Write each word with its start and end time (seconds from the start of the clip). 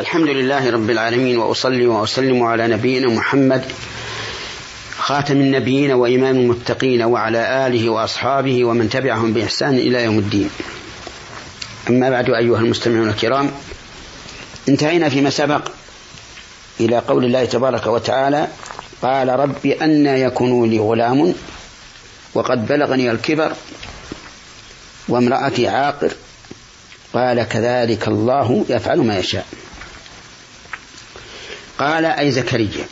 الحمد 0.00 0.28
لله 0.28 0.70
رب 0.70 0.90
العالمين 0.90 1.38
وأصلي 1.38 1.86
وأسلم 1.86 2.42
على 2.42 2.68
نبينا 2.68 3.08
محمد 3.08 3.64
خاتم 4.98 5.40
النبيين 5.40 5.92
وإمام 5.92 6.36
المتقين 6.36 7.02
وعلى 7.02 7.66
آله 7.66 7.90
وأصحابه 7.90 8.64
ومن 8.64 8.88
تبعهم 8.88 9.32
بإحسان 9.32 9.74
إلى 9.74 10.04
يوم 10.04 10.18
الدين. 10.18 10.50
أما 11.90 12.10
بعد 12.10 12.30
أيها 12.30 12.58
المستمعون 12.58 13.08
الكرام 13.08 13.50
انتهينا 14.68 15.08
فيما 15.08 15.30
سبق 15.30 15.68
إلى 16.80 16.98
قول 16.98 17.24
الله 17.24 17.44
تبارك 17.44 17.86
وتعالى 17.86 18.48
قال 19.02 19.28
رب 19.28 19.66
أن 19.66 20.06
يكون 20.06 20.70
لي 20.70 20.78
غلام 20.78 21.34
وقد 22.34 22.66
بلغني 22.66 23.10
الكبر 23.10 23.52
وامرأتي 25.08 25.68
عاقر 25.68 26.12
قال 27.14 27.48
كذلك 27.48 28.08
الله 28.08 28.64
يفعل 28.68 28.98
ما 28.98 29.18
يشاء 29.18 29.46
قال 31.82 32.04
أي 32.04 32.30
زكريا 32.30 32.86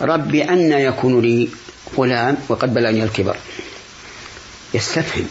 رب 0.00 0.34
أن 0.34 0.72
يكون 0.72 1.20
لي 1.20 1.48
غلام 1.96 2.36
وقد 2.48 2.74
بلغني 2.74 3.04
الكبر. 3.04 3.36
يستفهم. 4.74 5.28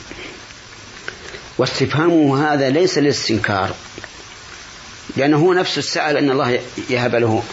واستفهامه 1.58 2.54
هذا 2.54 2.70
ليس 2.70 2.98
للاستنكار 2.98 3.76
لأنه 5.18 5.38
هو 5.38 5.54
نفسه 5.54 5.82
سأل 5.82 6.18
أن 6.18 6.32
الله 6.32 6.62
يهب 6.90 7.16
له 7.16 7.44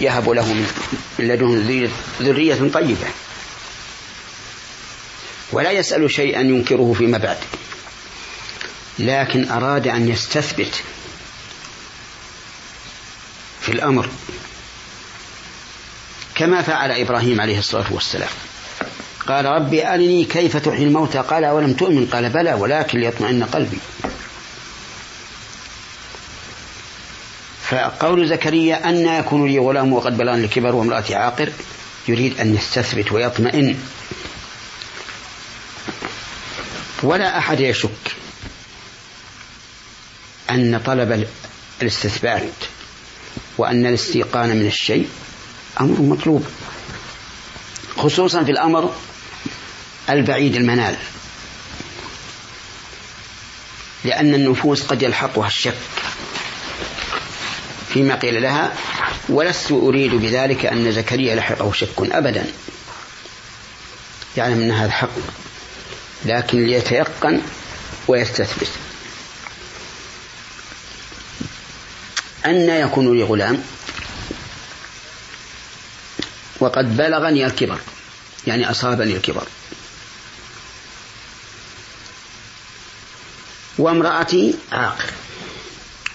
يهب 0.00 0.30
له 0.30 0.52
من 0.52 0.66
لدنه 1.18 1.90
ذرية 2.20 2.70
طيبة. 2.74 3.06
ولا 5.52 5.70
يسأل 5.70 6.10
شيئا 6.10 6.40
ينكره 6.40 6.94
فيما 6.98 7.18
بعد. 7.18 7.38
لكن 8.98 9.50
أراد 9.50 9.88
أن 9.88 10.08
يستثبت 10.08 10.82
الأمر 13.74 14.08
كما 16.34 16.62
فعل 16.62 16.90
إبراهيم 16.90 17.40
عليه 17.40 17.58
الصلاة 17.58 17.92
والسلام. 17.92 18.28
قال 19.26 19.44
ربي 19.44 19.86
أرني 19.86 20.24
كيف 20.24 20.56
تحيي 20.56 20.84
الموتى؟ 20.84 21.18
قال 21.18 21.46
ولم 21.46 21.72
تؤمن؟ 21.72 22.06
قال 22.06 22.28
بلى 22.28 22.54
ولكن 22.54 23.00
ليطمئن 23.00 23.44
قلبي. 23.44 23.78
فقول 27.70 28.28
زكريا 28.28 28.88
أن 28.88 29.06
يكون 29.06 29.46
لي 29.46 29.58
غلام 29.58 29.92
وقد 29.92 30.16
بلغني 30.18 30.44
الكبر 30.44 30.74
وامرأتي 30.74 31.14
عاقر 31.14 31.52
يريد 32.08 32.40
أن 32.40 32.54
يستثبت 32.54 33.12
ويطمئن. 33.12 33.78
ولا 37.02 37.38
أحد 37.38 37.60
يشك 37.60 38.16
أن 40.50 40.80
طلب 40.86 41.26
الاستثبات 41.82 42.52
وأن 43.58 43.86
الاستيقان 43.86 44.56
من 44.56 44.66
الشيء 44.66 45.08
أمر 45.80 46.00
مطلوب 46.00 46.46
خصوصا 47.96 48.44
في 48.44 48.50
الأمر 48.50 48.94
البعيد 50.10 50.56
المنال 50.56 50.96
لأن 54.04 54.34
النفوس 54.34 54.82
قد 54.82 55.02
يلحقها 55.02 55.46
الشك 55.46 55.74
فيما 57.94 58.14
قيل 58.14 58.42
لها 58.42 58.72
ولست 59.28 59.72
أريد 59.72 60.14
بذلك 60.14 60.66
أن 60.66 60.92
زكريا 60.92 61.34
لحقه 61.34 61.72
شك 61.72 62.00
أبدا. 62.00 62.46
يعلم 64.36 64.62
أن 64.62 64.70
هذا 64.70 64.90
حق 64.90 65.08
لكن 66.24 66.64
ليتيقن 66.64 67.40
ويستثبت. 68.08 68.68
أن 72.46 72.68
يكون 72.70 73.16
لي 73.16 73.22
غلام. 73.22 73.62
وقد 76.60 76.96
بلغني 76.96 77.46
الكبر 77.46 77.78
يعني 78.46 78.70
أصابني 78.70 79.12
الكبر. 79.16 79.48
وامرأتي 83.78 84.54
عاقر 84.72 85.10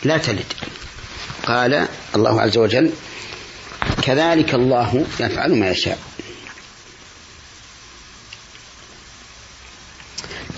لا 0.03 0.17
تلد. 0.17 0.53
قال 1.45 1.87
الله 2.15 2.41
عز 2.41 2.57
وجل 2.57 2.91
كذلك 4.01 4.53
الله 4.53 5.05
يفعل 5.19 5.55
ما 5.55 5.69
يشاء. 5.69 5.99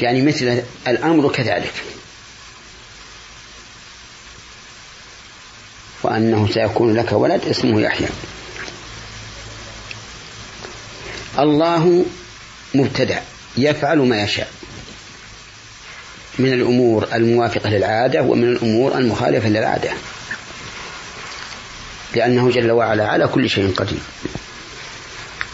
يعني 0.02 0.22
مثل 0.22 0.64
الأمر 0.88 1.30
كذلك. 1.30 1.91
وأنه 6.12 6.48
سيكون 6.54 6.94
لك 6.94 7.12
ولد 7.12 7.46
اسمه 7.46 7.82
يحيى. 7.82 8.08
الله 11.40 12.06
مبتدع 12.74 13.20
يفعل 13.58 13.98
ما 13.98 14.24
يشاء. 14.24 14.52
من 16.40 16.54
الأمور 16.54 17.08
الموافقة 17.14 17.70
للعادة 17.70 18.22
ومن 18.22 18.44
الأمور 18.44 18.98
المخالفة 18.98 19.50
للعادة. 19.50 19.92
لأنه 22.16 22.52
جل 22.52 22.72
وعلا 22.72 23.08
على 23.08 23.28
كل 23.28 23.50
شيء 23.50 23.74
قدير. 23.74 24.00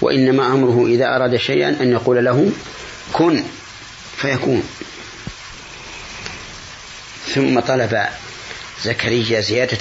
وإنما 0.02 0.48
أمره 0.48 0.88
إذا 0.88 1.16
أراد 1.16 1.36
شيئا 1.36 1.70
أن 1.70 1.92
يقول 1.92 2.26
له 2.26 2.52
كن 3.14 3.44
فيكون. 4.18 4.64
ثم 7.36 7.60
طلب 7.60 8.06
زكريا 8.84 9.42
زيادة 9.42 9.78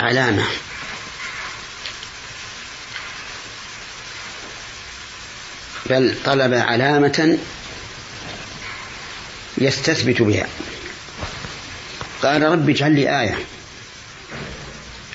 علامة 0.00 0.44
بل 5.86 6.14
طلب 6.24 6.54
علامة 6.54 7.38
يستثبت 9.58 10.22
بها. 10.22 10.46
قال 12.22 12.42
رب 12.42 12.70
اجعل 12.70 12.92
لي 12.92 13.20
آية. 13.20 13.38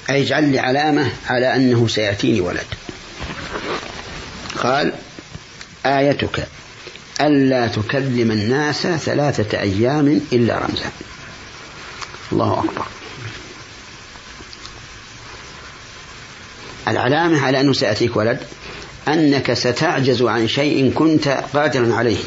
أي 0.09 0.21
اجعل 0.23 0.51
لي 0.51 0.59
علامة 0.59 1.11
على 1.27 1.55
أنه 1.55 1.87
سيأتيني 1.87 2.41
ولد. 2.41 2.67
قال 4.57 4.93
آيتك 5.85 6.47
ألا 7.21 7.67
تكلم 7.67 8.31
الناس 8.31 8.87
ثلاثة 8.87 9.59
أيام 9.59 10.21
إلا 10.31 10.57
رمزا. 10.57 10.91
الله 12.31 12.59
أكبر. 12.59 12.94
العلامة 16.87 17.45
على 17.45 17.61
أنه 17.61 17.73
سيأتيك 17.73 18.15
ولد 18.15 18.39
أنك 19.07 19.53
ستعجز 19.53 20.21
عن 20.21 20.47
شيء 20.47 20.91
كنت 20.93 21.27
قادرا 21.53 21.95
عليه. 21.95 22.17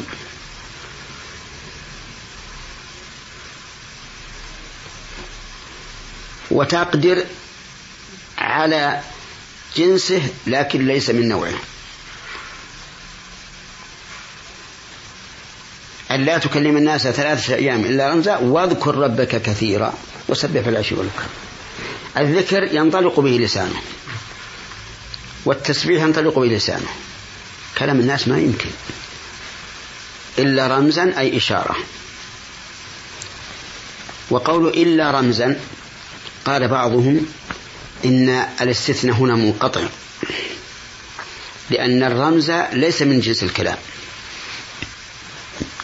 وتقدر 6.51 7.25
على 8.37 9.01
جنسه 9.77 10.21
لكن 10.47 10.87
ليس 10.87 11.09
من 11.09 11.29
نوعه. 11.29 11.53
أن 16.11 16.25
لا 16.25 16.37
تكلم 16.37 16.77
الناس 16.77 17.07
ثلاثة 17.07 17.55
أيام 17.55 17.85
إلا 17.85 18.09
رمزا 18.09 18.37
واذكر 18.37 18.95
ربك 18.95 19.41
كثيرا 19.41 19.93
وسبح 20.27 20.67
العشي 20.67 20.95
والإكرام 20.95 21.29
الذكر 22.17 22.63
ينطلق 22.75 23.19
به 23.19 23.29
لسانه. 23.29 23.81
والتسبيح 25.45 26.03
ينطلق 26.03 26.39
به 26.39 26.47
لسانه 26.47 26.87
كلام 27.77 27.99
الناس 27.99 28.27
ما 28.27 28.39
يمكن. 28.39 28.69
إلا 30.39 30.67
رمزا 30.77 31.19
أي 31.19 31.37
إشارة. 31.37 31.75
وقول 34.29 34.67
إلا 34.67 35.11
رمزا 35.11 35.59
قال 36.45 36.67
بعضهم 36.67 37.25
إن 38.05 38.29
الاستثناء 38.61 39.15
هنا 39.15 39.35
منقطع. 39.35 39.81
لأن 41.69 42.03
الرمز 42.03 42.51
ليس 42.51 43.01
من 43.01 43.19
جنس 43.19 43.43
الكلام. 43.43 43.77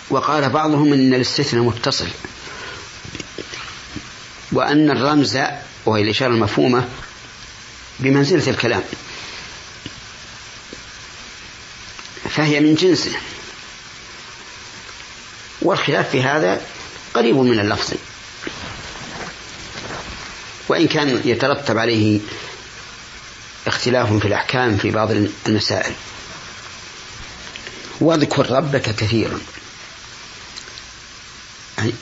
وقال 0.09 0.49
بعضهم 0.49 0.93
إن 0.93 1.13
الاستثناء 1.13 1.63
متصل. 1.63 2.07
وأن 4.51 4.89
الرمز 4.89 5.37
وهي 5.85 6.01
الإشارة 6.01 6.31
المفهومة 6.31 6.87
بمنزلة 7.99 8.49
الكلام. 8.49 8.83
فهي 12.35 12.59
من 12.59 12.75
جنسه. 12.75 13.11
والخلاف 15.61 16.09
في 16.09 16.21
هذا 16.23 16.61
قريب 17.13 17.35
من 17.35 17.59
اللفظ. 17.59 17.93
وإن 20.67 20.87
كان 20.87 21.21
يترتب 21.25 21.77
عليه 21.77 22.19
اختلاف 23.67 24.13
في 24.13 24.27
الأحكام 24.27 24.77
في 24.77 24.91
بعض 24.91 25.11
المسائل. 25.47 25.93
واذكر 27.99 28.51
ربك 28.51 28.81
كثيرا 28.81 29.39
يعني 31.77 31.93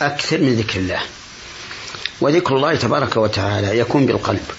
أكثر 0.00 0.38
من 0.38 0.54
ذكر 0.54 0.78
الله. 0.78 1.00
وذكر 2.20 2.56
الله 2.56 2.74
تبارك 2.74 3.16
وتعالى 3.16 3.78
يكون 3.78 4.06
بالقلب. 4.06 4.50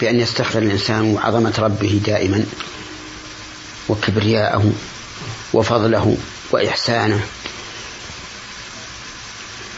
بأن 0.00 0.20
يستحضر 0.20 0.58
الإنسان 0.58 1.18
عظمة 1.22 1.54
ربه 1.58 2.00
دائما. 2.06 2.46
وكبرياءه 3.88 4.72
وفضله 5.52 6.16
وإحسانه. 6.50 7.26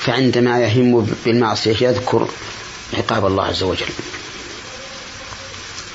فعندما 0.00 0.60
يهم 0.60 1.16
بالمعصية 1.24 1.88
يذكر 1.88 2.28
عقاب 2.94 3.26
الله 3.26 3.44
عز 3.44 3.62
وجل 3.62 3.90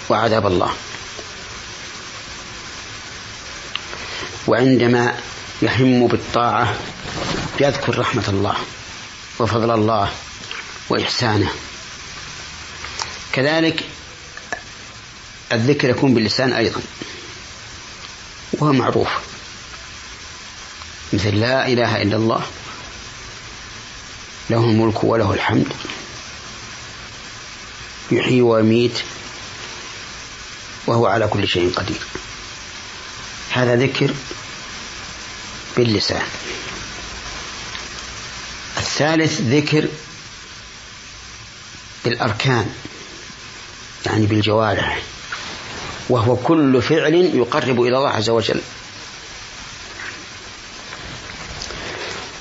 وعذاب 0.09 0.47
الله. 0.47 0.71
وعندما 4.47 5.15
يهم 5.61 6.07
بالطاعة 6.07 6.75
يذكر 7.59 7.99
رحمة 7.99 8.23
الله 8.27 8.55
وفضل 9.39 9.71
الله 9.71 10.11
وإحسانه. 10.89 11.49
كذلك 13.33 13.83
الذكر 15.51 15.89
يكون 15.89 16.13
باللسان 16.13 16.53
أيضا. 16.53 16.81
وهو 18.53 18.73
معروف. 18.73 19.09
مثل 21.13 21.35
لا 21.35 21.67
إله 21.67 22.01
إلا 22.01 22.15
الله 22.15 22.45
له 24.49 24.57
الملك 24.57 25.03
وله 25.03 25.33
الحمد 25.33 25.67
يحيي 28.11 28.41
ويميت 28.41 28.99
وهو 30.87 31.07
على 31.07 31.27
كل 31.27 31.47
شيء 31.47 31.73
قدير. 31.75 32.01
هذا 33.51 33.75
ذكر 33.75 34.13
باللسان. 35.77 36.25
الثالث 38.77 39.41
ذكر 39.41 39.87
بالأركان 42.05 42.73
يعني 44.05 44.25
بالجوارح. 44.25 45.12
وهو 46.09 46.35
كل 46.35 46.81
فعل 46.81 47.13
يقرب 47.13 47.81
إلى 47.81 47.97
الله 47.97 48.09
عز 48.09 48.29
وجل. 48.29 48.61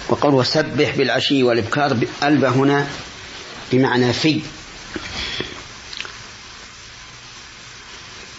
وقال 0.09 0.35
وسبح 0.35 0.97
بالعشي 0.97 1.43
والإبكار 1.43 1.97
ألبى 2.23 2.47
هنا 2.47 2.89
بمعنى 3.73 4.13
في. 4.13 4.41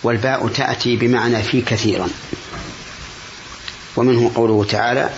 والباء 0.04 0.48
تأتي 0.48 0.96
بمعنى 0.96 1.44
في 1.44 1.62
كثيرا. 1.62 2.10
ومنه 3.96 4.32
قوله 4.36 4.64
تعالى 4.64 5.10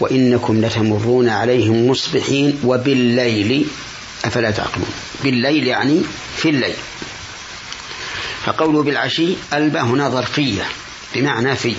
وإنكم 0.00 0.64
لتمرون 0.64 1.28
عليهم 1.28 1.88
مصبحين 1.88 2.60
وبالليل. 2.64 3.66
أفلا 4.24 4.50
تعقلون؟ 4.50 4.90
بالليل 5.24 5.66
يعني 5.66 6.02
في 6.36 6.48
الليل. 6.48 6.76
فقوله 8.46 8.82
بالعشي 8.82 9.34
ألبى 9.52 9.78
هنا 9.78 10.08
ظرفية 10.08 10.68
بمعنى 11.14 11.56
في. 11.56 11.76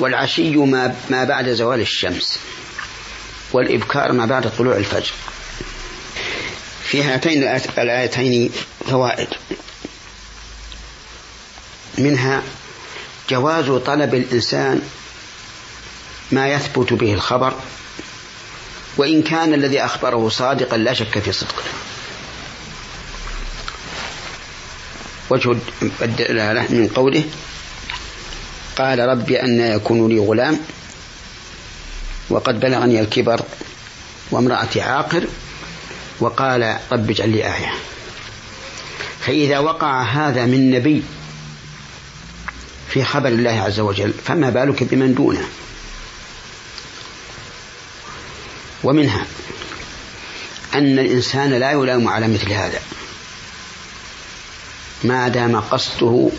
والعشي 0.00 0.56
ما, 0.56 0.96
ما 1.10 1.24
بعد 1.24 1.48
زوال 1.48 1.80
الشمس 1.80 2.38
والإبكار 3.52 4.12
ما 4.12 4.26
بعد 4.26 4.50
طلوع 4.58 4.76
الفجر. 4.76 5.12
في 6.84 7.02
هاتين 7.02 7.42
الآيتين 7.78 8.52
فوائد. 8.90 9.28
منها 11.98 12.42
جواز 13.30 13.70
طلب 13.70 14.14
الإنسان 14.14 14.82
ما 16.32 16.48
يثبت 16.48 16.92
به 16.92 17.14
الخبر 17.14 17.54
وإن 18.96 19.22
كان 19.22 19.54
الذي 19.54 19.84
أخبره 19.84 20.28
صادقا 20.28 20.76
لا 20.76 20.92
شك 20.92 21.18
في 21.18 21.32
صدقه. 21.32 21.62
وجه 25.30 25.56
الدلالة 26.02 26.66
من 26.70 26.88
قوله 26.94 27.24
قال 28.76 28.98
ربي 28.98 29.42
أن 29.42 29.60
يكون 29.60 30.08
لي 30.08 30.18
غلام 30.18 30.60
وقد 32.30 32.60
بلغني 32.60 33.00
الكبر 33.00 33.42
وامرأتي 34.30 34.80
عاقر 34.80 35.24
وقال 36.20 36.76
رب 36.92 37.10
اجعل 37.10 37.28
لي 37.28 37.44
آية. 37.44 37.72
فإذا 39.20 39.58
وقع 39.58 40.02
هذا 40.02 40.46
من 40.46 40.70
نبي 40.70 41.02
في 42.88 43.04
خبر 43.04 43.28
الله 43.28 43.50
عز 43.50 43.80
وجل 43.80 44.12
فما 44.24 44.50
بالك 44.50 44.84
بمن 44.84 45.14
دونه؟ 45.14 45.48
ومنها 48.84 49.26
أن 50.74 50.98
الإنسان 50.98 51.50
لا 51.50 51.70
يلام 51.70 52.08
على 52.08 52.28
مثل 52.28 52.52
هذا. 52.52 52.80
ما 55.04 55.28
دام 55.28 55.60
قصده 55.60 56.30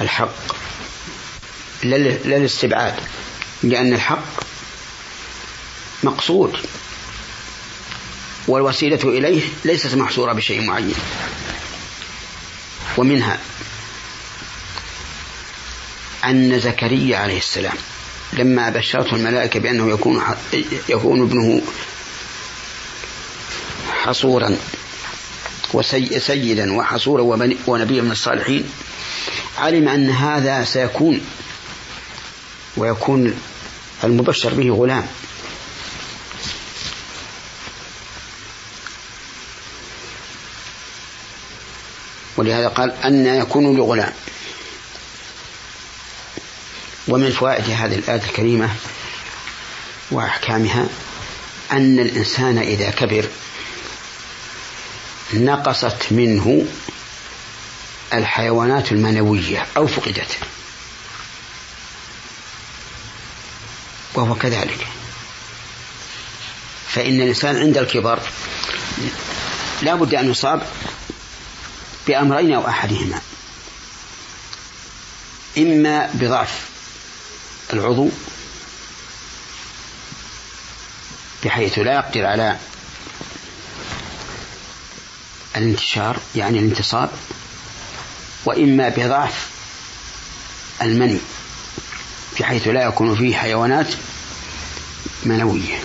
الحق. 0.00 0.56
لا 1.82 1.96
الاستبعاد 2.36 2.94
لأن 3.62 3.92
الحق 3.94 4.24
مقصود 6.02 6.56
والوسيلة 8.48 8.98
إليه 9.04 9.42
ليست 9.64 9.94
محصورة 9.94 10.32
بشيء 10.32 10.60
معين 10.62 10.94
ومنها 12.96 13.38
أن 16.24 16.60
زكريا 16.60 17.18
عليه 17.18 17.38
السلام 17.38 17.76
لما 18.32 18.70
بشرته 18.70 19.16
الملائكة 19.16 19.60
بأنه 19.60 19.90
يكون 19.90 20.22
يكون 20.88 21.22
ابنه 21.22 21.62
حصورا 24.04 24.56
وسيدا 25.74 26.72
وحصورا 26.72 27.22
ونبيا 27.66 28.02
من 28.02 28.10
الصالحين. 28.10 28.70
علم 29.58 29.88
أن 29.88 30.10
هذا 30.10 30.64
سيكون 30.64 31.20
ويكون 32.76 33.40
المبشر 34.04 34.54
به 34.54 34.70
غلام. 34.70 35.06
ولهذا 42.36 42.68
قال 42.68 42.92
أن 43.04 43.26
يكون 43.26 43.76
لغلام. 43.76 44.12
ومن 47.08 47.30
فوائد 47.30 47.64
هذه 47.64 47.94
الآية 47.94 48.22
الكريمة 48.22 48.70
وأحكامها 50.10 50.86
أن 51.72 51.98
الإنسان 51.98 52.58
إذا 52.58 52.90
كبر 52.90 53.28
نقصت 55.34 56.12
منه 56.12 56.66
الحيوانات 58.12 58.92
المنوية 58.92 59.66
أو 59.76 59.86
فقدت. 59.86 60.38
وهو 64.14 64.34
كذلك. 64.34 64.86
فإن 66.88 67.20
الإنسان 67.20 67.56
عند 67.56 67.78
الكبر 67.78 68.20
لا 69.82 69.94
بد 69.94 70.14
أن 70.14 70.30
يصاب 70.30 70.66
بأمرين 72.06 72.54
أو 72.54 72.68
أحدهما. 72.68 73.20
إما 75.58 76.10
بضعف 76.14 76.68
العضو 77.72 78.08
بحيث 81.44 81.78
لا 81.78 81.94
يقدر 81.94 82.26
على 82.26 82.56
الانتشار 85.56 86.16
يعني 86.36 86.58
الانتصاب 86.58 87.10
وإما 88.44 88.88
بضعف 88.88 89.48
المني 90.82 91.18
بحيث 92.40 92.68
لا 92.68 92.82
يكون 92.82 93.16
فيه 93.16 93.36
حيوانات 93.36 93.86
منوية 95.24 95.78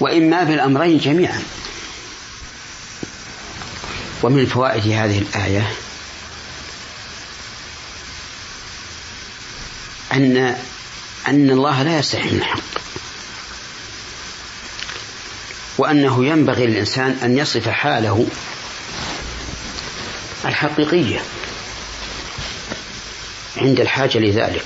وإما 0.00 0.44
بالأمرين 0.44 0.98
جميعا. 0.98 1.42
ومن 4.22 4.46
فوائد 4.46 4.86
هذه 4.86 5.18
الآية 5.18 5.72
أن 10.12 10.56
أن 11.28 11.50
الله 11.50 11.82
لا 11.82 11.98
يستحي 11.98 12.30
من 12.30 12.38
الحق 12.38 12.71
وأنه 15.78 16.26
ينبغي 16.26 16.66
للإنسان 16.66 17.18
أن 17.22 17.38
يصف 17.38 17.68
حاله 17.68 18.26
الحقيقية 20.44 21.22
عند 23.56 23.80
الحاجة 23.80 24.18
لذلك. 24.18 24.64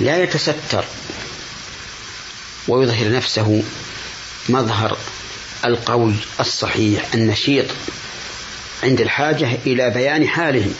لا 0.00 0.22
يتستر 0.22 0.84
ويظهر 2.68 3.12
نفسه 3.12 3.62
مظهر 4.48 4.98
القوي 5.64 6.14
الصحيح 6.40 7.14
النشيط 7.14 7.66
عند 8.82 9.00
الحاجة 9.00 9.58
إلى 9.66 9.90
بيان 9.90 10.28
حاله 10.28 10.70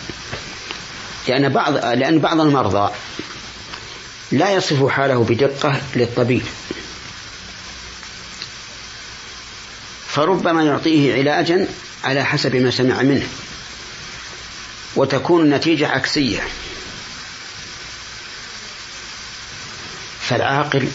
لأن 1.29 1.49
بعض 1.49 1.77
لأن 1.77 2.19
بعض 2.19 2.41
المرضى 2.41 2.93
لا 4.33 4.53
يصف 4.55 4.89
حاله 4.89 5.25
بدقة 5.25 5.81
للطبيب. 5.97 6.43
فربما 10.17 10.63
يعطيه 10.63 11.15
علاجا 11.15 11.69
على 12.05 12.25
حسب 12.25 12.57
ما 12.57 12.71
سمع 12.71 13.03
منه 13.03 13.27
وتكون 14.97 15.43
النتيجة 15.43 15.89
عكسية. 15.89 16.41
فالعاقل 20.21 20.89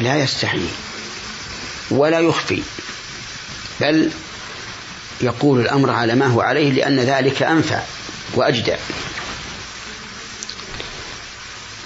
لا 0.00 0.22
يستحي 0.22 0.60
ولا 1.90 2.20
يخفي 2.20 2.62
بل 3.80 4.10
يقول 5.20 5.60
الأمر 5.60 5.90
على 5.90 6.14
ما 6.14 6.26
هو 6.26 6.40
عليه 6.40 6.72
لأن 6.72 7.00
ذلك 7.00 7.42
أنفع 7.42 7.82
وأجدى 8.34 8.76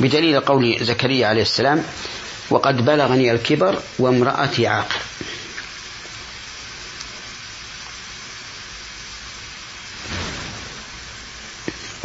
بدليل 0.01 0.41
قول 0.41 0.79
زكريا 0.81 1.27
عليه 1.27 1.43
السلام 1.43 1.85
وقد 2.51 2.85
بلغني 2.85 3.33
الكبر 3.33 3.83
وامرأتي 3.99 4.67
عاقر. 4.67 5.01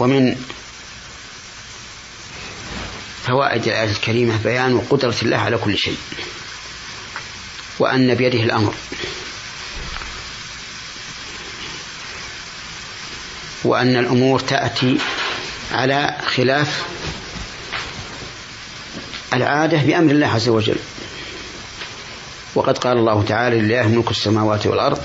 ومن 0.04 0.36
فوائد 3.28 3.68
الآية 3.68 3.90
الكريمة 3.92 4.38
بيان 4.44 4.80
قدرة 4.90 5.16
الله 5.22 5.38
على 5.38 5.58
كل 5.58 5.78
شيء 5.78 5.98
وأن 7.80 8.16
بيده 8.16 8.44
الأمر 8.44 8.74
وأن 13.64 13.96
الأمور 13.96 14.40
تأتي 14.40 14.98
على 15.72 16.18
خلاف 16.36 16.84
العادة 19.34 19.78
بأمر 19.78 20.12
الله 20.12 20.28
عز 20.28 20.50
وجل. 20.50 20.78
وقد 22.56 22.78
قال 22.78 22.98
الله 22.98 23.24
تعالى 23.28 23.62
لله 23.62 23.88
ملك 23.88 24.12
السماوات 24.12 24.68
والأرض 24.68 25.02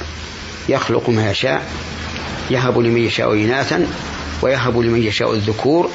يخلق 0.68 1.08
ما 1.10 1.30
يشاء 1.30 1.72
يهب 2.50 2.78
لمن 2.78 3.06
يشاء 3.06 3.32
إناثا 3.32 3.86
ويهب 4.42 4.78
لمن 4.78 5.02
يشاء 5.02 5.34
الذكور 5.34 5.90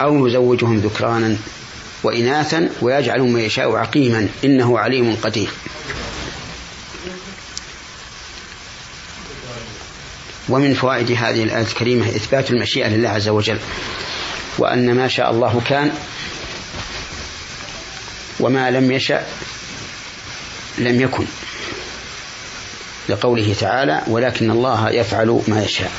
أو 0.00 0.26
يزوجهم 0.26 0.78
ذكرانا 0.78 1.36
وإناثا 2.02 2.70
ويجعل 2.82 3.20
من 3.20 3.40
يشاء 3.40 3.72
عقيما 3.76 4.28
إنه 4.44 4.78
عليم 4.78 5.16
قدير. 5.22 5.48
ومن 10.48 10.74
فوائد 10.74 11.10
هذه 11.10 11.42
الآية 11.42 11.62
الكريمة 11.62 12.06
إثبات 12.08 12.50
المشيئة 12.50 12.88
لله 12.88 13.08
عز 13.08 13.28
وجل 13.28 13.58
وأن 14.58 14.94
ما 14.94 15.08
شاء 15.08 15.30
الله 15.30 15.62
كان 15.68 15.92
وما 18.40 18.70
لم 18.70 18.92
يشأ 18.92 19.26
لم 20.78 21.00
يكن 21.00 21.24
لقوله 23.08 23.54
تعالى 23.60 24.02
ولكن 24.06 24.50
الله 24.50 24.90
يفعل 24.90 25.42
ما 25.48 25.62
يشاء 25.64 25.90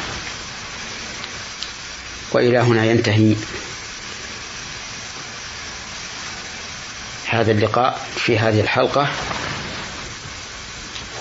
وإلى 2.35 2.57
هنا 2.57 2.85
ينتهي 2.85 3.35
هذا 7.25 7.51
اللقاء 7.51 7.99
في 8.15 8.39
هذه 8.39 8.61
الحلقة. 8.61 9.07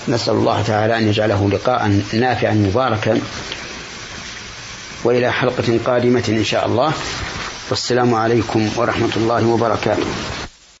نسأل 0.07 0.33
الله 0.33 0.61
تعالى 0.61 0.97
أن 0.97 1.07
يجعله 1.07 1.49
لقاء 1.49 2.01
نافعا 2.13 2.53
مباركا 2.53 3.21
وإلى 5.03 5.31
حلقة 5.31 5.79
قادمة 5.85 6.23
إن 6.29 6.43
شاء 6.43 6.65
الله. 6.65 6.93
والسلام 7.69 8.15
عليكم 8.15 8.69
ورحمة 8.75 9.11
الله 9.17 9.47
وبركاته. 9.47 10.07